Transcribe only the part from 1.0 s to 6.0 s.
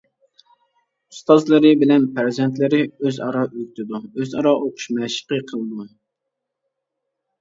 ئۇستازلىرى بىلەن پەرزەنتلىرى ئۆزئارا ئۆگىتىدۇ، ئۆزئارا ئوقۇش مەشقى قىلىدۇ.